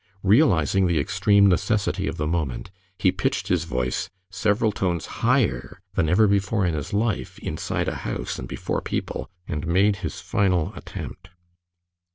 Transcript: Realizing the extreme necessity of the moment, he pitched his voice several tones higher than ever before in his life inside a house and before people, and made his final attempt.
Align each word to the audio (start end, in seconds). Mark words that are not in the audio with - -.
Realizing 0.23 0.87
the 0.87 0.99
extreme 0.99 1.45
necessity 1.45 2.07
of 2.07 2.17
the 2.17 2.25
moment, 2.25 2.71
he 2.97 3.11
pitched 3.11 3.49
his 3.49 3.65
voice 3.65 4.09
several 4.31 4.71
tones 4.71 5.05
higher 5.21 5.79
than 5.93 6.09
ever 6.09 6.25
before 6.25 6.65
in 6.65 6.73
his 6.73 6.91
life 6.91 7.37
inside 7.37 7.87
a 7.87 7.97
house 7.97 8.39
and 8.39 8.47
before 8.47 8.81
people, 8.81 9.29
and 9.47 9.67
made 9.67 9.97
his 9.97 10.19
final 10.19 10.73
attempt. 10.75 11.29